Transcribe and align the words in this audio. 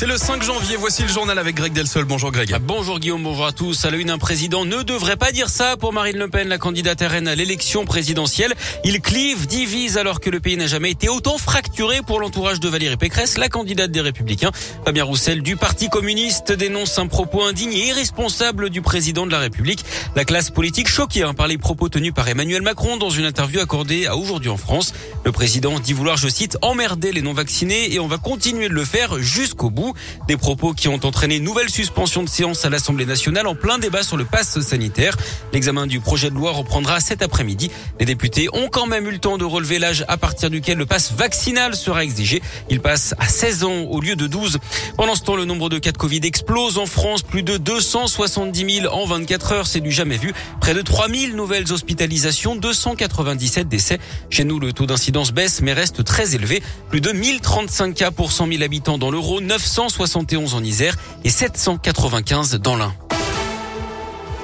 C'est 0.00 0.06
le 0.06 0.16
5 0.16 0.42
janvier, 0.42 0.76
voici 0.78 1.02
le 1.02 1.08
journal 1.08 1.38
avec 1.38 1.56
Greg 1.56 1.74
Delsol. 1.74 2.06
Bonjour 2.06 2.32
Greg. 2.32 2.50
Ah, 2.54 2.58
bonjour 2.58 2.98
Guillaume, 2.98 3.22
bonjour 3.22 3.44
à 3.44 3.52
tous. 3.52 3.84
À 3.84 3.90
la 3.90 3.98
une, 3.98 4.08
un 4.08 4.16
président 4.16 4.64
ne 4.64 4.82
devrait 4.82 5.18
pas 5.18 5.30
dire 5.30 5.50
ça 5.50 5.76
pour 5.76 5.92
Marine 5.92 6.16
Le 6.16 6.26
Pen, 6.28 6.48
la 6.48 6.56
candidate 6.56 7.02
RN 7.02 7.28
à 7.28 7.34
l'élection 7.34 7.84
présidentielle. 7.84 8.54
Il 8.82 9.02
clive, 9.02 9.46
divise 9.46 9.98
alors 9.98 10.20
que 10.20 10.30
le 10.30 10.40
pays 10.40 10.56
n'a 10.56 10.68
jamais 10.68 10.90
été 10.90 11.10
autant 11.10 11.36
fracturé 11.36 12.00
pour 12.00 12.18
l'entourage 12.18 12.60
de 12.60 12.68
Valérie 12.70 12.96
Pécresse, 12.96 13.36
la 13.36 13.50
candidate 13.50 13.90
des 13.90 14.00
Républicains. 14.00 14.52
Fabien 14.86 15.04
Roussel 15.04 15.42
du 15.42 15.56
Parti 15.56 15.90
communiste 15.90 16.50
dénonce 16.50 16.98
un 16.98 17.06
propos 17.06 17.42
indigne 17.42 17.74
et 17.74 17.88
irresponsable 17.88 18.70
du 18.70 18.80
président 18.80 19.26
de 19.26 19.32
la 19.32 19.38
République. 19.38 19.84
La 20.16 20.24
classe 20.24 20.48
politique 20.48 20.88
choquée 20.88 21.24
hein, 21.24 21.34
par 21.34 21.46
les 21.46 21.58
propos 21.58 21.90
tenus 21.90 22.14
par 22.14 22.26
Emmanuel 22.26 22.62
Macron 22.62 22.96
dans 22.96 23.10
une 23.10 23.26
interview 23.26 23.60
accordée 23.60 24.06
à 24.06 24.16
Aujourd'hui 24.16 24.48
en 24.48 24.56
France. 24.56 24.94
Le 25.26 25.32
président 25.32 25.78
dit 25.78 25.92
vouloir, 25.92 26.16
je 26.16 26.28
cite, 26.28 26.56
emmerder 26.62 27.12
les 27.12 27.20
non-vaccinés 27.20 27.92
et 27.92 28.00
on 28.00 28.06
va 28.06 28.16
continuer 28.16 28.70
de 28.70 28.74
le 28.74 28.86
faire 28.86 29.18
jusqu'au 29.18 29.68
bout. 29.68 29.89
Des 30.28 30.36
propos 30.36 30.72
qui 30.72 30.88
ont 30.88 31.00
entraîné 31.04 31.36
une 31.36 31.44
nouvelle 31.44 31.70
suspension 31.70 32.22
de 32.22 32.28
séance 32.28 32.64
à 32.64 32.70
l'Assemblée 32.70 33.06
nationale 33.06 33.46
en 33.46 33.54
plein 33.54 33.78
débat 33.78 34.02
sur 34.02 34.16
le 34.16 34.24
pass 34.24 34.60
sanitaire. 34.60 35.16
L'examen 35.52 35.86
du 35.86 36.00
projet 36.00 36.30
de 36.30 36.34
loi 36.34 36.52
reprendra 36.52 37.00
cet 37.00 37.22
après-midi. 37.22 37.70
Les 37.98 38.06
députés 38.06 38.48
ont 38.52 38.68
quand 38.68 38.86
même 38.86 39.06
eu 39.06 39.12
le 39.12 39.18
temps 39.18 39.38
de 39.38 39.44
relever 39.44 39.78
l'âge 39.78 40.04
à 40.08 40.16
partir 40.16 40.50
duquel 40.50 40.78
le 40.78 40.86
pass 40.86 41.12
vaccinal 41.12 41.74
sera 41.74 42.04
exigé. 42.04 42.42
Il 42.68 42.80
passe 42.80 43.14
à 43.18 43.28
16 43.28 43.64
ans 43.64 43.80
au 43.82 44.00
lieu 44.00 44.16
de 44.16 44.26
12. 44.26 44.58
Pendant 44.96 45.14
ce 45.14 45.22
temps, 45.22 45.36
le 45.36 45.44
nombre 45.44 45.68
de 45.68 45.78
cas 45.78 45.92
de 45.92 45.98
Covid 45.98 46.20
explose 46.24 46.78
en 46.78 46.86
France. 46.86 47.22
Plus 47.22 47.42
de 47.42 47.56
270 47.56 48.80
000 48.82 48.94
en 48.94 49.04
24 49.06 49.52
heures. 49.52 49.66
C'est 49.66 49.80
du 49.80 49.90
jamais 49.90 50.16
vu. 50.16 50.32
Près 50.60 50.74
de 50.74 50.82
3 50.82 51.08
000 51.08 51.36
nouvelles 51.36 51.72
hospitalisations, 51.72 52.56
297 52.56 53.68
décès. 53.68 53.98
Chez 54.30 54.44
nous, 54.44 54.60
le 54.60 54.72
taux 54.72 54.86
d'incidence 54.86 55.32
baisse 55.32 55.60
mais 55.62 55.72
reste 55.72 56.04
très 56.04 56.34
élevé. 56.34 56.62
Plus 56.90 57.00
de 57.00 57.12
1035 57.12 57.94
cas 57.94 58.10
pour 58.10 58.32
100 58.32 58.48
000 58.48 58.62
habitants 58.62 58.98
dans 58.98 59.10
l'euro, 59.10 59.40
971 59.80 60.52
en 60.52 60.62
Isère 60.62 60.94
et 61.24 61.30
795 61.30 62.56
dans 62.56 62.76
l'Ain. 62.76 62.92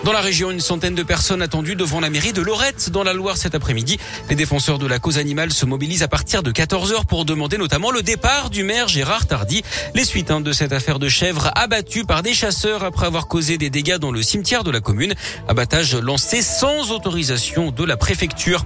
Dans 0.03 0.12
la 0.12 0.23
région, 0.23 0.51
une 0.51 0.61
centaine 0.61 0.95
de 0.95 1.03
personnes 1.03 1.43
attendues 1.43 1.77
devant 1.77 2.01
la 2.01 2.09
mairie 2.09 2.33
de 2.33 2.41
Lorette 2.41 2.89
dans 2.89 3.03
la 3.03 3.12
Loire 3.12 3.37
cet 3.37 3.55
après-midi. 3.55 3.98
Les 4.31 4.34
défenseurs 4.34 4.78
de 4.78 4.87
la 4.87 4.98
cause 4.98 5.19
animale 5.19 5.53
se 5.53 5.67
mobilisent 5.67 6.03
à 6.03 6.09
partir 6.09 6.43
de 6.43 6.51
14 6.53 6.93
heures 6.93 7.05
pour 7.05 7.27
demander 7.27 7.59
notamment 7.59 7.91
le 7.91 8.03
départ 8.03 8.48
du 8.48 8.62
maire 8.62 8.89
Gérard 8.89 9.27
Tardy. 9.27 9.62
Les 9.95 10.05
suites 10.05 10.31
hein, 10.31 10.41
de 10.41 10.53
cette 10.53 10.73
affaire 10.73 10.98
de 10.98 11.09
chèvres 11.11 11.50
abattue 11.55 12.05
par 12.05 12.23
des 12.23 12.33
chasseurs 12.33 12.83
après 12.83 13.05
avoir 13.05 13.27
causé 13.27 13.59
des 13.59 13.69
dégâts 13.69 13.98
dans 13.98 14.12
le 14.12 14.23
cimetière 14.23 14.65
de 14.65 14.71
la 14.71 14.81
commune. 14.81 15.12
Abattage 15.48 15.97
lancé 15.97 16.41
sans 16.41 16.93
autorisation 16.93 17.73
de 17.73 17.84
la 17.84 17.98
préfecture. 17.98 18.65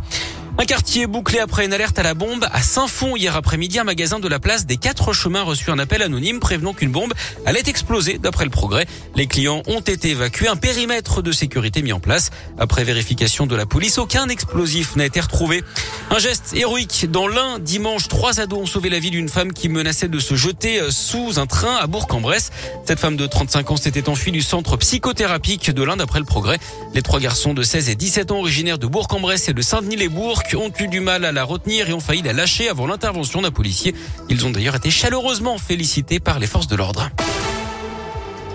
Un 0.58 0.64
quartier 0.66 1.06
bouclé 1.06 1.38
après 1.38 1.64
une 1.64 1.72
alerte 1.72 1.98
à 1.98 2.02
la 2.02 2.12
bombe 2.12 2.46
à 2.52 2.60
Saint-Fond 2.60 3.16
hier 3.16 3.34
après-midi. 3.34 3.78
Un 3.78 3.84
magasin 3.84 4.18
de 4.18 4.28
la 4.28 4.38
place 4.38 4.66
des 4.66 4.76
Quatre 4.76 5.12
Chemins 5.12 5.42
reçu 5.42 5.70
un 5.70 5.78
appel 5.78 6.02
anonyme 6.02 6.38
prévenant 6.38 6.74
qu'une 6.74 6.90
bombe 6.90 7.14
allait 7.46 7.62
exploser 7.66 8.18
d'après 8.18 8.44
le 8.44 8.50
progrès. 8.50 8.86
Les 9.16 9.26
clients 9.26 9.62
ont 9.68 9.80
été 9.80 10.10
évacués. 10.10 10.48
Un 10.48 10.56
périmètre 10.56 11.22
de 11.22 11.32
sécurité 11.32 11.80
mis 11.82 11.92
en 11.92 12.00
place. 12.00 12.30
Après 12.58 12.84
vérification 12.84 13.46
de 13.46 13.56
la 13.56 13.64
police, 13.64 13.96
aucun 13.96 14.28
explosif 14.28 14.96
n'a 14.96 15.06
été 15.06 15.20
retrouvé. 15.20 15.62
Un 16.10 16.18
geste 16.18 16.52
héroïque. 16.54 17.10
Dans 17.10 17.28
l'un, 17.28 17.58
dimanche, 17.58 18.08
trois 18.08 18.40
ados 18.40 18.60
ont 18.60 18.66
sauvé 18.66 18.90
la 18.90 18.98
vie 18.98 19.10
d'une 19.10 19.28
femme 19.28 19.52
qui 19.52 19.68
menaçait 19.68 20.08
de 20.08 20.18
se 20.18 20.34
jeter 20.34 20.82
sous 20.90 21.38
un 21.38 21.46
train 21.46 21.76
à 21.76 21.86
Bourg-en-Bresse. 21.86 22.50
Cette 22.84 23.00
femme 23.00 23.16
de 23.16 23.26
35 23.26 23.70
ans 23.70 23.76
s'était 23.76 24.08
enfuie 24.08 24.32
du 24.32 24.42
centre 24.42 24.76
psychothérapique 24.76 25.70
de 25.70 25.82
l'Inde 25.82 26.02
après 26.02 26.18
le 26.18 26.26
progrès. 26.26 26.58
Les 26.92 27.02
trois 27.02 27.20
garçons 27.20 27.54
de 27.54 27.62
16 27.62 27.88
et 27.88 27.94
17 27.94 28.30
ans 28.30 28.40
originaires 28.40 28.78
de 28.78 28.86
Bourg-en-Bresse 28.86 29.48
et 29.48 29.54
de 29.54 29.62
Saint-Denis-les-Bourgs 29.62 30.39
ont 30.56 30.72
eu 30.78 30.88
du 30.88 31.00
mal 31.00 31.24
à 31.24 31.32
la 31.32 31.44
retenir 31.44 31.88
et 31.88 31.92
ont 31.92 32.00
failli 32.00 32.22
la 32.22 32.32
lâcher 32.32 32.68
avant 32.68 32.86
l'intervention 32.86 33.42
d'un 33.42 33.50
policier. 33.50 33.94
Ils 34.28 34.44
ont 34.44 34.50
d'ailleurs 34.50 34.76
été 34.76 34.90
chaleureusement 34.90 35.58
félicités 35.58 36.20
par 36.20 36.38
les 36.38 36.46
forces 36.46 36.68
de 36.68 36.76
l'ordre. 36.76 37.10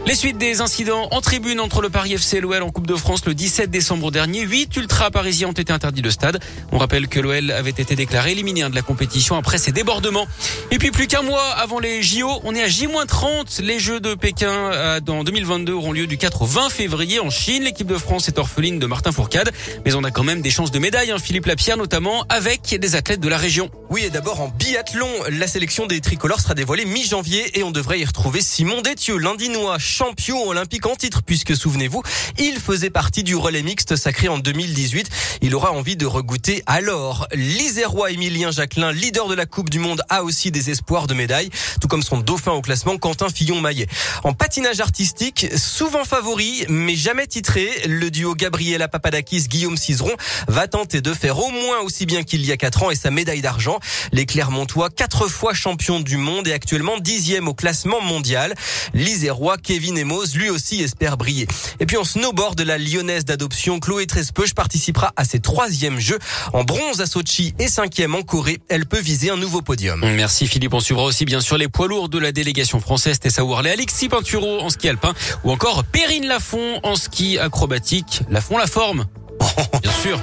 Les 0.07 0.13
suites 0.13 0.37
des 0.37 0.61
incidents 0.61 1.07
en 1.09 1.19
tribune 1.19 1.59
entre 1.59 1.81
le 1.81 1.89
Paris 1.89 2.13
FC 2.13 2.37
et 2.37 2.39
l'OL 2.39 2.61
en 2.61 2.69
Coupe 2.69 2.85
de 2.85 2.95
France 2.95 3.25
le 3.25 3.33
17 3.33 3.71
décembre 3.71 4.11
dernier. 4.11 4.41
Huit 4.41 4.75
ultras 4.77 5.09
parisiens 5.09 5.47
ont 5.47 5.53
été 5.53 5.73
interdits 5.73 6.03
de 6.03 6.11
stade. 6.11 6.39
On 6.71 6.77
rappelle 6.77 7.07
que 7.07 7.19
l'OL 7.19 7.49
avait 7.49 7.71
été 7.71 7.95
déclaré 7.95 8.33
éliminé 8.33 8.69
de 8.69 8.75
la 8.75 8.83
compétition 8.83 9.35
après 9.35 9.57
ses 9.57 9.71
débordements. 9.71 10.27
Et 10.69 10.77
puis 10.77 10.91
plus 10.91 11.07
qu'un 11.07 11.23
mois 11.23 11.49
avant 11.57 11.79
les 11.79 12.03
JO, 12.03 12.29
on 12.43 12.53
est 12.53 12.61
à 12.61 12.67
J-30. 12.67 13.63
Les 13.63 13.79
Jeux 13.79 13.99
de 13.99 14.13
Pékin 14.13 14.51
euh, 14.51 14.99
dans 14.99 15.23
2022 15.23 15.73
auront 15.73 15.91
lieu 15.91 16.05
du 16.05 16.19
4 16.19 16.43
au 16.43 16.45
20 16.45 16.69
février 16.69 17.19
en 17.19 17.31
Chine. 17.31 17.63
L'équipe 17.63 17.87
de 17.87 17.97
France 17.97 18.27
est 18.27 18.37
orpheline 18.37 18.77
de 18.77 18.85
Martin 18.85 19.11
Fourcade. 19.11 19.49
Mais 19.85 19.95
on 19.95 20.03
a 20.03 20.11
quand 20.11 20.23
même 20.23 20.41
des 20.41 20.51
chances 20.51 20.69
de 20.69 20.77
médaille, 20.77 21.09
hein, 21.09 21.17
Philippe 21.17 21.47
Lapierre 21.47 21.77
notamment, 21.77 22.25
avec 22.29 22.79
des 22.79 22.95
athlètes 22.95 23.21
de 23.21 23.29
la 23.29 23.39
région. 23.39 23.71
Oui, 23.89 24.03
et 24.05 24.11
d'abord 24.11 24.41
en 24.41 24.49
biathlon, 24.49 25.09
la 25.31 25.47
sélection 25.47 25.87
des 25.87 25.99
tricolores 25.99 26.41
sera 26.41 26.53
dévoilée 26.53 26.85
mi-janvier 26.85 27.57
et 27.57 27.63
on 27.63 27.71
devrait 27.71 27.99
y 27.99 28.05
retrouver 28.05 28.41
Simon 28.41 28.81
Détieux, 28.81 29.17
l'Indinois, 29.17 29.77
champion 29.95 30.49
olympique 30.49 30.85
en 30.87 30.95
titre, 30.95 31.21
puisque 31.25 31.55
souvenez-vous, 31.55 32.03
il 32.37 32.59
faisait 32.59 32.89
partie 32.89 33.23
du 33.23 33.37
relais 33.37 33.61
mixte 33.61 33.95
sacré 33.95 34.27
en 34.27 34.37
2018. 34.37 35.09
Il 35.41 35.55
aura 35.55 35.71
envie 35.71 35.95
de 35.95 36.05
regoûter 36.05 36.63
alors. 36.65 37.27
L'Isérois 37.33 38.11
Emilien 38.11 38.51
Jacquelin, 38.51 38.91
leader 38.91 39.29
de 39.29 39.35
la 39.35 39.45
Coupe 39.45 39.69
du 39.69 39.79
Monde, 39.79 40.01
a 40.09 40.23
aussi 40.23 40.51
des 40.51 40.69
espoirs 40.69 41.07
de 41.07 41.13
médaille, 41.13 41.49
tout 41.79 41.87
comme 41.87 42.03
son 42.03 42.17
dauphin 42.17 42.51
au 42.51 42.61
classement, 42.61 42.97
Quentin 42.97 43.29
Fillon-Maillet. 43.29 43.87
En 44.25 44.33
patinage 44.33 44.81
artistique, 44.81 45.47
souvent 45.55 46.03
favori, 46.03 46.65
mais 46.67 46.95
jamais 46.95 47.27
titré, 47.27 47.69
le 47.87 48.11
duo 48.11 48.35
Gabriela 48.35 48.89
Papadakis, 48.89 49.47
Guillaume 49.47 49.77
Cizeron 49.77 50.15
va 50.49 50.67
tenter 50.67 50.99
de 50.99 51.13
faire 51.13 51.39
au 51.39 51.51
moins 51.51 51.79
aussi 51.79 52.05
bien 52.05 52.23
qu'il 52.23 52.45
y 52.45 52.51
a 52.51 52.57
quatre 52.57 52.83
ans 52.83 52.91
et 52.91 52.95
sa 52.95 53.11
médaille 53.11 53.41
d'argent. 53.41 53.79
Les 54.11 54.25
Clermontois, 54.25 54.89
quatre 54.89 55.29
fois 55.29 55.53
champion 55.53 56.01
du 56.01 56.17
monde 56.17 56.49
et 56.49 56.53
actuellement 56.53 56.97
dixième 56.97 57.47
au 57.47 57.53
classement 57.53 58.01
mondial. 58.01 58.55
L'Isérois 58.93 59.57
Kevin 59.85 59.99
Emos, 59.99 60.33
lui 60.33 60.49
aussi, 60.49 60.81
espère 60.81 61.15
briller. 61.15 61.45
Et 61.79 61.85
puis 61.85 61.95
en 61.95 62.03
snowboard, 62.03 62.59
la 62.61 62.79
lyonnaise 62.79 63.23
d'adoption 63.23 63.79
Chloé 63.79 64.07
Trespeuch 64.07 64.55
participera 64.55 65.13
à 65.15 65.25
ses 65.25 65.39
troisièmes 65.39 65.99
jeux 65.99 66.17
en 66.53 66.63
bronze 66.63 67.01
à 67.01 67.05
Sochi 67.05 67.53
et 67.59 67.67
cinquième 67.67 68.15
en 68.15 68.23
Corée. 68.23 68.57
Elle 68.67 68.87
peut 68.87 68.99
viser 68.99 69.29
un 69.29 69.37
nouveau 69.37 69.61
podium. 69.61 69.99
Merci 69.99 70.47
Philippe. 70.47 70.73
On 70.73 70.79
suivra 70.79 71.03
aussi 71.03 71.23
bien 71.23 71.39
sûr 71.39 71.59
les 71.59 71.67
poids 71.67 71.87
lourds 71.87 72.09
de 72.09 72.17
la 72.17 72.31
délégation 72.31 72.79
française 72.79 73.19
Tessa 73.19 73.43
Worley, 73.43 73.69
Alexis 73.69 74.09
Pinturo 74.09 74.59
en 74.61 74.71
ski 74.71 74.89
alpin 74.89 75.13
ou 75.43 75.51
encore 75.51 75.83
Perrine 75.83 76.25
Lafont 76.25 76.79
en 76.81 76.95
ski 76.95 77.37
acrobatique. 77.37 78.21
Lafont 78.31 78.57
la 78.57 78.65
forme. 78.65 79.05
Bien 79.83 79.91
sûr. 80.01 80.19